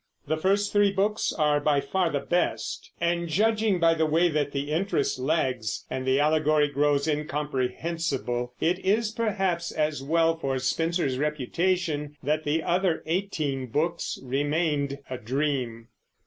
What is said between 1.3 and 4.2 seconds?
are by far the best; and judging by the